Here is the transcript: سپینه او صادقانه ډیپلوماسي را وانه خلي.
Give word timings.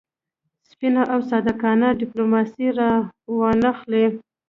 سپینه 0.69 1.01
او 1.13 1.19
صادقانه 1.29 1.87
ډیپلوماسي 1.99 2.67
را 2.79 2.91
وانه 3.37 3.71
خلي. 3.79 4.05